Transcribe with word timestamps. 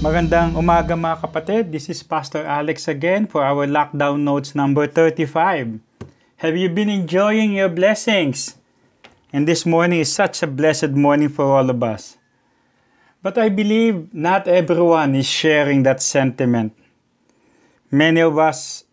Magandang 0.00 0.52
umaga 0.58 0.92
mga 0.92 1.22
kapatid. 1.24 1.62
This 1.72 1.88
is 1.88 2.04
Pastor 2.04 2.44
Alex 2.44 2.88
again 2.92 3.24
for 3.24 3.40
our 3.40 3.64
lockdown 3.64 4.20
notes 4.20 4.52
number 4.52 4.84
35. 4.84 5.80
Have 6.44 6.56
you 6.60 6.68
been 6.68 6.92
enjoying 6.92 7.56
your 7.56 7.72
blessings? 7.72 8.60
And 9.32 9.46
this 9.46 9.64
morning 9.64 10.04
is 10.04 10.12
such 10.12 10.42
a 10.42 10.50
blessed 10.50 10.92
morning 10.92 11.32
for 11.32 11.48
all 11.48 11.70
of 11.70 11.80
us. 11.80 12.20
But 13.22 13.38
I 13.38 13.48
believe 13.48 14.12
not 14.12 14.44
everyone 14.44 15.14
is 15.14 15.24
sharing 15.24 15.84
that 15.84 16.02
sentiment. 16.02 16.76
Many 17.88 18.20
of 18.20 18.36
us 18.36 18.89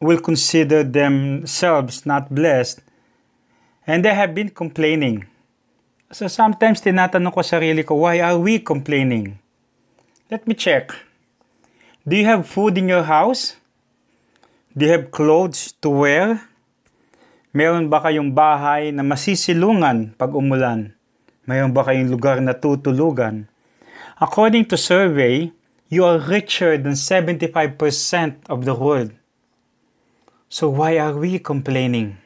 will 0.00 0.18
consider 0.18 0.80
themselves 0.82 2.08
not 2.08 2.32
blessed 2.32 2.80
and 3.86 4.00
they 4.04 4.16
have 4.16 4.34
been 4.34 4.48
complaining. 4.48 5.28
So 6.10 6.26
sometimes 6.26 6.80
tinatanong 6.80 7.30
ko 7.30 7.44
sarili 7.44 7.84
ko, 7.84 8.00
why 8.02 8.24
are 8.24 8.40
we 8.40 8.58
complaining? 8.64 9.36
Let 10.32 10.48
me 10.48 10.56
check. 10.56 10.90
Do 12.08 12.16
you 12.16 12.24
have 12.24 12.48
food 12.48 12.80
in 12.80 12.88
your 12.88 13.04
house? 13.04 13.60
Do 14.72 14.88
you 14.88 14.92
have 14.96 15.12
clothes 15.12 15.76
to 15.84 15.92
wear? 15.92 16.48
Meron 17.52 17.92
ba 17.92 18.00
kayong 18.00 18.32
bahay 18.32 18.94
na 18.94 19.04
masisilungan 19.04 20.16
pag 20.16 20.32
umulan? 20.32 20.96
Mayroon 21.44 21.76
ba 21.76 21.84
kayong 21.84 22.08
lugar 22.08 22.40
na 22.40 22.56
tutulugan? 22.56 23.50
According 24.16 24.70
to 24.72 24.80
survey, 24.80 25.52
you 25.92 26.06
are 26.08 26.22
richer 26.22 26.78
than 26.80 26.96
75% 26.96 27.76
of 28.48 28.64
the 28.64 28.72
world. 28.72 29.12
So 30.50 30.68
why 30.68 30.98
are 30.98 31.14
we 31.14 31.38
complaining? 31.38 32.18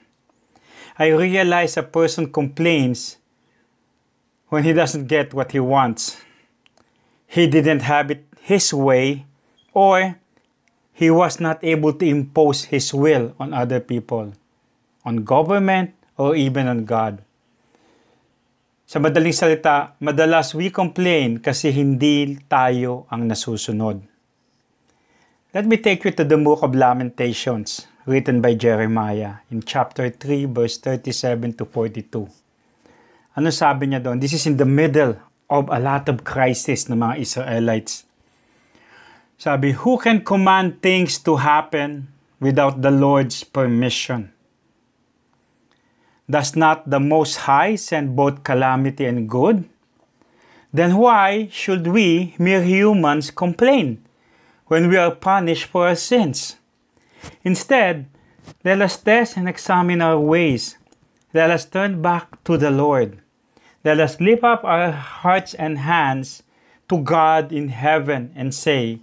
I 0.98 1.14
realize 1.14 1.76
a 1.76 1.84
person 1.84 2.32
complains 2.32 3.18
when 4.48 4.64
he 4.64 4.72
doesn't 4.72 5.06
get 5.06 5.34
what 5.34 5.52
he 5.52 5.60
wants 5.60 6.24
he 7.34 7.50
didn't 7.50 7.82
have 7.82 8.14
it 8.14 8.22
his 8.46 8.70
way 8.70 9.26
or 9.74 10.14
he 10.94 11.10
was 11.10 11.42
not 11.42 11.58
able 11.66 11.90
to 11.90 12.06
impose 12.06 12.70
his 12.70 12.94
will 12.94 13.34
on 13.42 13.50
other 13.50 13.82
people, 13.82 14.30
on 15.02 15.26
government, 15.26 15.90
or 16.14 16.38
even 16.38 16.70
on 16.70 16.86
God. 16.86 17.18
Sa 18.86 19.02
madaling 19.02 19.34
salita, 19.34 19.98
madalas 19.98 20.54
we 20.54 20.70
complain 20.70 21.42
kasi 21.42 21.74
hindi 21.74 22.38
tayo 22.46 23.10
ang 23.10 23.26
nasusunod. 23.26 23.98
Let 25.50 25.66
me 25.66 25.74
take 25.82 26.06
you 26.06 26.14
to 26.14 26.22
the 26.22 26.38
Book 26.38 26.62
of 26.62 26.78
Lamentations, 26.78 27.90
written 28.06 28.40
by 28.40 28.54
Jeremiah 28.54 29.40
in 29.50 29.62
chapter 29.62 30.10
3, 30.10 30.44
verse 30.46 30.76
37 30.78 31.54
to 31.60 31.64
42. 31.64 32.28
Ano 33.34 33.50
sabi 33.50 33.90
niya 33.90 34.04
doon? 34.04 34.20
This 34.20 34.36
is 34.36 34.46
in 34.46 34.60
the 34.60 34.68
middle 34.68 35.16
of 35.50 35.66
a 35.72 35.80
lot 35.80 36.08
of 36.08 36.22
crisis 36.22 36.86
ng 36.86 37.00
mga 37.00 37.14
Israelites. 37.18 38.04
Sabi, 39.34 39.72
who 39.74 39.98
can 39.98 40.22
command 40.22 40.80
things 40.80 41.18
to 41.18 41.36
happen 41.42 42.06
without 42.38 42.80
the 42.80 42.92
Lord's 42.92 43.42
permission? 43.42 44.30
Does 46.30 46.56
not 46.56 46.88
the 46.88 47.00
Most 47.00 47.44
High 47.44 47.76
send 47.76 48.16
both 48.16 48.44
calamity 48.44 49.04
and 49.04 49.28
good? 49.28 49.68
Then 50.72 50.96
why 50.96 51.48
should 51.52 51.86
we, 51.86 52.34
mere 52.38 52.62
humans, 52.62 53.30
complain 53.30 54.02
when 54.66 54.88
we 54.88 54.96
are 54.96 55.12
punished 55.12 55.66
for 55.66 55.86
our 55.86 55.98
sins? 55.98 56.56
Instead, 57.44 58.06
let 58.64 58.80
us 58.80 58.96
test 58.96 59.36
and 59.36 59.48
examine 59.48 60.00
our 60.00 60.20
ways. 60.20 60.76
Let 61.32 61.50
us 61.50 61.64
turn 61.64 62.00
back 62.00 62.42
to 62.44 62.56
the 62.56 62.70
Lord. 62.70 63.18
Let 63.84 64.00
us 64.00 64.20
lift 64.20 64.44
up 64.44 64.64
our 64.64 64.92
hearts 64.92 65.52
and 65.52 65.76
hands 65.76 66.42
to 66.88 67.00
God 67.00 67.52
in 67.52 67.68
heaven 67.68 68.32
and 68.32 68.54
say, 68.54 69.00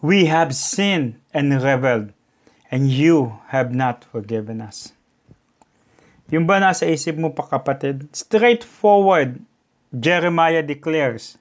We 0.00 0.32
have 0.32 0.56
sinned 0.56 1.20
and 1.36 1.52
rebelled, 1.52 2.16
and 2.72 2.88
you 2.88 3.40
have 3.52 3.74
not 3.74 4.08
forgiven 4.08 4.64
us. 4.64 4.96
Yung 6.30 6.46
ba 6.46 6.62
nasa 6.62 6.86
isip 6.86 7.18
mo 7.18 7.34
pa 7.34 7.44
kapatid? 7.44 8.08
Straightforward, 8.14 9.42
Jeremiah 9.90 10.62
declares, 10.62 11.36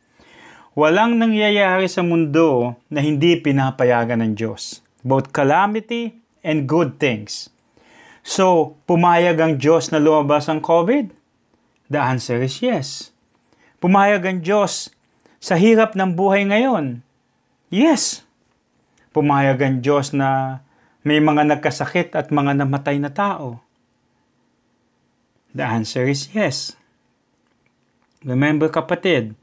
Walang 0.74 1.22
nangyayari 1.22 1.86
sa 1.86 2.02
mundo 2.02 2.76
na 2.90 3.00
hindi 3.00 3.38
pinapayagan 3.38 4.26
ng 4.26 4.34
Diyos. 4.34 4.82
Both 5.02 5.32
calamity 5.32 6.20
and 6.44 6.68
good 6.68 7.00
things. 7.00 7.52
So, 8.24 8.76
pumayag 8.86 9.40
ang 9.40 9.54
Diyos 9.58 9.90
na 9.90 9.98
lumabas 9.98 10.52
ang 10.52 10.60
COVID? 10.60 11.12
The 11.90 11.98
answer 11.98 12.38
is 12.44 12.62
yes. 12.62 13.10
Pumayag 13.80 14.28
ang 14.28 14.40
Diyos 14.44 14.92
sa 15.40 15.56
hirap 15.56 15.96
ng 15.96 16.14
buhay 16.14 16.46
ngayon? 16.46 17.02
Yes. 17.72 18.28
Pumayag 19.16 19.64
ang 19.64 19.76
Diyos 19.80 20.12
na 20.12 20.62
may 21.02 21.24
mga 21.24 21.48
nagkasakit 21.48 22.14
at 22.14 22.28
mga 22.30 22.60
namatay 22.60 23.00
na 23.00 23.10
tao? 23.10 23.64
The 25.56 25.66
answer 25.66 26.06
is 26.06 26.30
yes. 26.36 26.78
Remember 28.22 28.68
kapatid, 28.68 29.34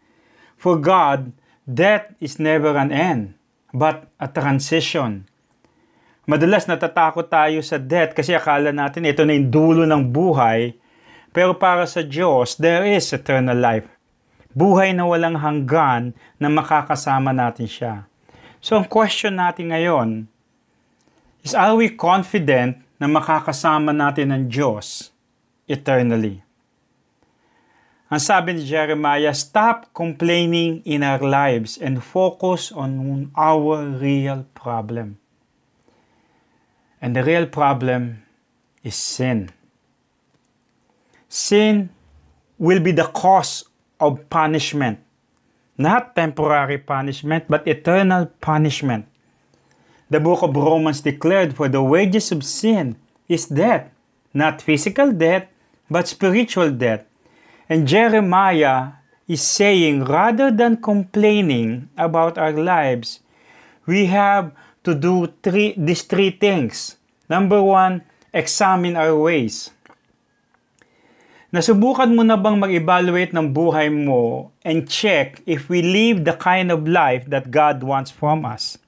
for 0.55 0.77
God, 0.77 1.33
death 1.65 2.13
is 2.21 2.37
never 2.37 2.77
an 2.77 2.93
end, 2.93 3.35
but 3.73 4.07
a 4.21 4.29
transition. 4.29 5.27
Madalas 6.27 6.67
natatakot 6.67 7.31
tayo 7.31 7.63
sa 7.63 7.79
death 7.79 8.11
kasi 8.13 8.35
akala 8.35 8.75
natin 8.75 9.07
ito 9.07 9.23
na 9.23 9.33
yung 9.33 9.49
dulo 9.49 9.83
ng 9.87 10.03
buhay 10.11 10.75
pero 11.37 11.53
para 11.53 11.85
sa 11.85 12.01
Diyos, 12.01 12.57
there 12.57 12.89
is 12.89 13.13
eternal 13.13 13.61
life. 13.61 13.85
Buhay 14.57 14.97
na 14.97 15.05
walang 15.05 15.37
hanggan 15.37 16.17
na 16.41 16.49
makakasama 16.49 17.37
natin 17.37 17.69
siya. 17.69 18.09
So 18.65 18.81
ang 18.81 18.89
question 18.89 19.37
natin 19.37 19.69
ngayon 19.69 20.33
is 21.45 21.53
are 21.53 21.77
we 21.77 21.93
confident 21.93 22.81
na 22.97 23.05
makakasama 23.05 23.93
natin 23.93 24.33
ang 24.33 24.49
Diyos 24.49 25.13
eternally? 25.69 26.41
Ang 28.09 28.23
sabi 28.25 28.57
ni 28.57 28.65
Jeremiah, 28.65 29.37
stop 29.37 29.93
complaining 29.93 30.81
in 30.89 31.05
our 31.05 31.21
lives 31.21 31.77
and 31.77 32.01
focus 32.01 32.73
on 32.73 33.29
our 33.37 33.85
real 33.93 34.49
problem. 34.57 35.21
And 37.01 37.15
the 37.15 37.23
real 37.23 37.47
problem 37.47 38.23
is 38.83 38.95
sin 38.95 39.51
sin 41.29 41.91
will 42.59 42.81
be 42.81 42.93
the 42.93 43.05
cause 43.13 43.65
of 44.01 44.29
punishment. 44.31 44.99
Not 45.77 46.17
temporary 46.17 46.79
punishment, 46.79 47.45
but 47.49 47.69
eternal 47.69 48.27
punishment. 48.41 49.07
The 50.09 50.21
book 50.21 50.43
of 50.43 50.57
Romans 50.57 51.03
declared, 51.03 51.55
For 51.55 51.69
the 51.69 51.83
wages 51.83 52.33
of 52.33 52.45
sin 52.45 52.97
is 53.29 53.47
death, 53.47 53.91
not 54.33 54.63
physical 54.63 55.13
death, 55.13 55.49
but 55.91 56.09
spiritual 56.09 56.71
death. 56.71 57.05
And 57.69 57.87
Jeremiah 57.87 59.05
is 59.29 59.43
saying, 59.43 60.05
rather 60.05 60.51
than 60.51 60.81
complaining 60.81 61.91
about 61.99 62.39
our 62.39 62.53
lives, 62.53 63.21
we 63.85 64.07
have 64.07 64.53
to 64.87 64.95
do 64.95 65.27
three, 65.43 65.75
these 65.75 66.07
three 66.07 66.31
things. 66.31 66.95
Number 67.27 67.59
one, 67.59 68.07
examine 68.31 68.95
our 68.95 69.19
ways. 69.19 69.75
Nasubukan 71.51 72.15
mo 72.15 72.23
na 72.23 72.39
bang 72.39 72.55
mag-evaluate 72.55 73.35
ng 73.35 73.51
buhay 73.51 73.91
mo 73.91 74.55
and 74.63 74.87
check 74.87 75.43
if 75.43 75.67
we 75.67 75.83
live 75.83 76.23
the 76.23 76.39
kind 76.39 76.71
of 76.71 76.87
life 76.87 77.27
that 77.27 77.51
God 77.51 77.83
wants 77.83 78.15
from 78.15 78.47
us? 78.47 78.79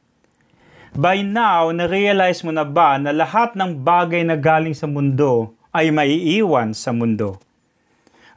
By 0.95 1.23
now, 1.23 1.71
na-realize 1.75 2.43
mo 2.47 2.55
na 2.55 2.67
ba 2.67 2.99
na 2.99 3.11
lahat 3.15 3.59
ng 3.59 3.83
bagay 3.83 4.23
na 4.27 4.39
galing 4.39 4.75
sa 4.75 4.87
mundo 4.87 5.55
ay 5.75 5.91
maiiwan 5.91 6.75
sa 6.75 6.95
mundo? 6.95 7.43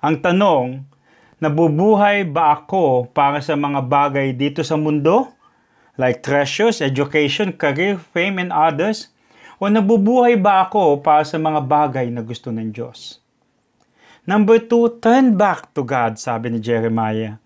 Ang 0.02 0.22
tanong, 0.22 0.82
nabubuhay 1.42 2.26
ba 2.26 2.58
ako 2.58 3.10
para 3.10 3.42
sa 3.42 3.58
mga 3.58 3.82
bagay 3.86 4.34
dito 4.34 4.62
sa 4.62 4.78
mundo? 4.78 5.30
Like 6.02 6.26
treasures, 6.26 6.82
education, 6.82 7.54
career, 7.54 8.02
fame, 8.02 8.42
and 8.42 8.50
others? 8.50 9.14
O 9.62 9.70
nabubuhay 9.70 10.34
ba 10.34 10.66
ako 10.66 10.98
para 10.98 11.22
sa 11.22 11.38
mga 11.38 11.62
bagay 11.62 12.10
na 12.10 12.26
gusto 12.26 12.50
ng 12.50 12.74
Diyos? 12.74 13.22
Number 14.26 14.58
two, 14.58 14.98
turn 14.98 15.38
back 15.38 15.70
to 15.78 15.86
God, 15.86 16.18
sabi 16.18 16.50
ni 16.50 16.58
Jeremiah. 16.58 17.38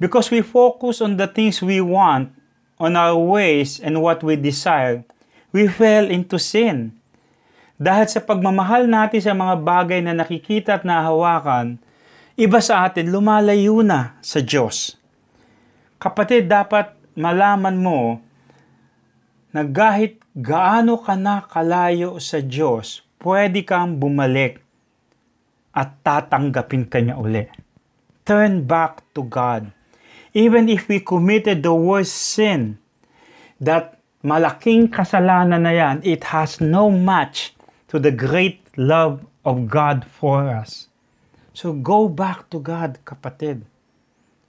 Because 0.00 0.32
we 0.32 0.40
focus 0.40 1.04
on 1.04 1.20
the 1.20 1.28
things 1.28 1.60
we 1.60 1.84
want, 1.84 2.32
on 2.80 2.96
our 2.96 3.20
ways 3.20 3.76
and 3.76 4.00
what 4.00 4.24
we 4.24 4.32
desire, 4.32 5.04
we 5.52 5.68
fell 5.68 6.08
into 6.08 6.40
sin. 6.40 6.96
Dahil 7.76 8.08
sa 8.08 8.24
pagmamahal 8.24 8.88
natin 8.88 9.20
sa 9.20 9.36
mga 9.36 9.60
bagay 9.60 10.00
na 10.00 10.16
nakikita 10.16 10.80
at 10.80 10.88
nahawakan, 10.88 11.76
iba 12.32 12.64
sa 12.64 12.88
atin 12.88 13.12
lumalayo 13.12 13.84
na 13.84 14.16
sa 14.24 14.40
Diyos. 14.40 14.96
Kapatid, 16.00 16.48
dapat 16.48 16.99
malaman 17.16 17.76
mo 17.78 18.00
na 19.50 19.66
kahit 19.66 20.22
gaano 20.36 21.02
ka 21.02 21.18
na 21.18 21.42
kalayo 21.42 22.18
sa 22.22 22.38
Diyos, 22.38 23.02
pwede 23.18 23.66
kang 23.66 23.98
bumalik 23.98 24.62
at 25.74 25.98
tatanggapin 26.02 26.86
ka 26.86 27.02
niya 27.02 27.18
uli. 27.18 27.46
Turn 28.22 28.62
back 28.62 29.02
to 29.14 29.26
God. 29.26 29.70
Even 30.30 30.70
if 30.70 30.86
we 30.86 31.02
committed 31.02 31.66
the 31.66 31.74
worst 31.74 32.14
sin, 32.14 32.78
that 33.58 33.98
malaking 34.22 34.88
kasalanan 34.88 35.66
na 35.66 35.72
yan, 35.74 35.96
it 36.06 36.30
has 36.30 36.62
no 36.62 36.88
match 36.88 37.52
to 37.90 37.98
the 37.98 38.14
great 38.14 38.62
love 38.78 39.26
of 39.44 39.66
God 39.66 40.06
for 40.06 40.48
us. 40.48 40.86
So 41.52 41.74
go 41.74 42.08
back 42.08 42.48
to 42.54 42.62
God, 42.62 43.02
kapatid. 43.04 43.66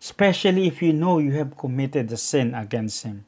Especially 0.01 0.65
if 0.65 0.81
you 0.81 0.97
know 0.97 1.21
you 1.21 1.37
have 1.37 1.53
committed 1.53 2.11
a 2.11 2.17
sin 2.17 2.57
against 2.57 3.05
Him. 3.05 3.23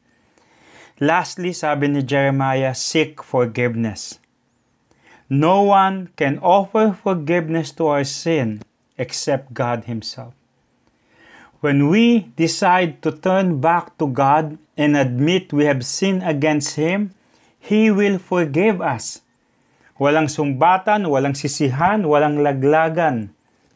Lastly, 0.98 1.54
sabi 1.54 1.86
ni 1.86 2.02
Jeremiah, 2.02 2.74
seek 2.74 3.22
forgiveness. 3.22 4.18
No 5.30 5.70
one 5.70 6.10
can 6.18 6.42
offer 6.42 6.98
forgiveness 6.98 7.70
to 7.78 7.94
our 7.94 8.02
sin 8.02 8.66
except 8.98 9.54
God 9.54 9.86
Himself. 9.86 10.34
When 11.62 11.88
we 11.94 12.34
decide 12.36 13.06
to 13.06 13.14
turn 13.14 13.62
back 13.62 13.96
to 14.02 14.10
God 14.10 14.58
and 14.76 14.98
admit 14.98 15.54
we 15.54 15.70
have 15.70 15.86
sinned 15.86 16.26
against 16.26 16.76
Him, 16.76 17.14
He 17.62 17.94
will 17.94 18.18
forgive 18.18 18.82
us. 18.82 19.24
Walang 19.96 20.28
sumbatan, 20.28 21.06
walang 21.08 21.38
sisihan, 21.38 22.04
walang 22.04 22.42
laglagan. 22.42 23.32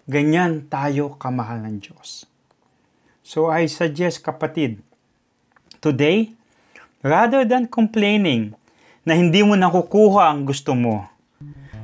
Ganyan 0.10 0.68
tayo 0.68 1.16
kamahal 1.16 1.64
ng 1.64 1.80
Diyos. 1.80 2.28
So 3.28 3.52
I 3.52 3.68
suggest 3.68 4.24
kapatid, 4.24 4.80
today, 5.84 6.32
rather 7.04 7.44
than 7.44 7.68
complaining 7.68 8.56
na 9.04 9.20
hindi 9.20 9.44
mo 9.44 9.52
nakukuha 9.52 10.32
ang 10.32 10.48
gusto 10.48 10.72
mo, 10.72 11.04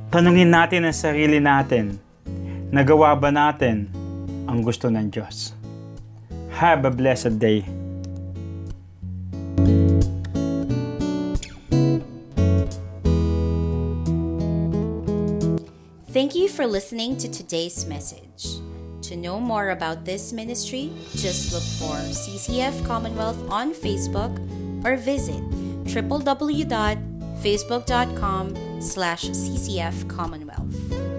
tanungin 0.08 0.48
natin 0.48 0.88
ang 0.88 0.96
sarili 0.96 1.44
natin, 1.44 2.00
nagawa 2.72 3.12
ba 3.12 3.28
natin 3.28 3.92
ang 4.48 4.64
gusto 4.64 4.88
ng 4.88 5.12
Diyos? 5.12 5.52
Have 6.56 6.88
a 6.88 6.92
blessed 6.96 7.36
day. 7.36 7.60
Thank 16.08 16.32
you 16.32 16.48
for 16.48 16.64
listening 16.64 17.20
to 17.20 17.28
today's 17.28 17.84
message. 17.84 18.63
To 19.14 19.20
know 19.20 19.38
more 19.38 19.70
about 19.70 20.04
this 20.04 20.32
ministry, 20.32 20.90
just 21.14 21.52
look 21.54 21.62
for 21.78 21.94
CCF 22.10 22.84
Commonwealth 22.84 23.38
on 23.48 23.72
Facebook 23.72 24.34
or 24.84 24.96
visit 24.96 25.40
www.facebook.com 25.84 28.80
slash 28.82 29.26
ccfcommonwealth. 29.26 31.13